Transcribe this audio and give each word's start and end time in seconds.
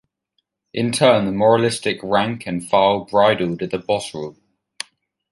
In 0.73 0.91
turn 0.91 1.25
the 1.25 1.31
moralistic 1.31 1.99
rank 2.01 2.47
and 2.47 2.67
file 2.67 3.05
bridled 3.05 3.61
at 3.61 3.69
the 3.69 3.77
boss 3.77 4.15
rule. 4.15 4.35